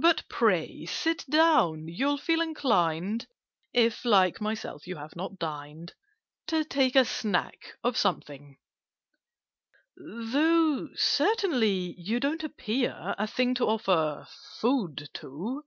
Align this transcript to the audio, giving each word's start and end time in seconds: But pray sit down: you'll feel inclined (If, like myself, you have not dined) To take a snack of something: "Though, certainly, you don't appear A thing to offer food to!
But 0.00 0.26
pray 0.30 0.86
sit 0.86 1.26
down: 1.28 1.88
you'll 1.88 2.16
feel 2.16 2.40
inclined 2.40 3.26
(If, 3.74 4.02
like 4.06 4.40
myself, 4.40 4.86
you 4.86 4.96
have 4.96 5.14
not 5.14 5.38
dined) 5.38 5.92
To 6.46 6.64
take 6.64 6.96
a 6.96 7.04
snack 7.04 7.74
of 7.84 7.94
something: 7.94 8.56
"Though, 9.94 10.88
certainly, 10.94 11.94
you 11.98 12.18
don't 12.18 12.42
appear 12.44 13.14
A 13.18 13.26
thing 13.26 13.54
to 13.56 13.66
offer 13.66 14.26
food 14.58 15.10
to! 15.12 15.66